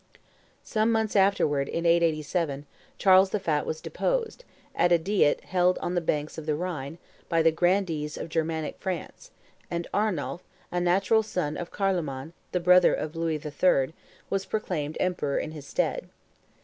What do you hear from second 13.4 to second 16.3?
III., was proclaimed emperor in his stead.